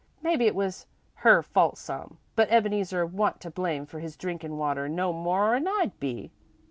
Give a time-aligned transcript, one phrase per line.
[0.23, 4.89] Mebbe it was her fault some, for Ebeneezer wa'n't to blame for his drinkin' water
[4.89, 6.31] no more 'n I'd be.